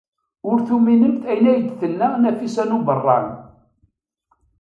[0.49, 3.27] Ur tuminemt ayen ay d-tenna Nafisa n Ubeṛṛan.